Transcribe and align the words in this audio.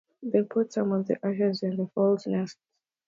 They 0.23 0.41
put 0.41 0.73
some 0.73 0.93
of 0.93 1.05
the 1.05 1.23
ashes 1.23 1.61
in 1.61 1.77
the 1.77 1.85
fowls' 1.93 2.25
nests. 2.25 2.57